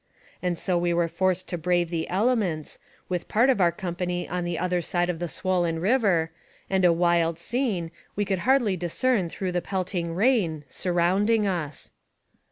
[0.41, 3.27] And so we were forced 2 18 NARRATIVE OF CAPTIVITY to brave the elements, with
[3.27, 6.31] part of our company on the other side of the swollen river,
[6.71, 11.91] and a wild scene, we could scarcely discern through the pelting rain, sur rounding us.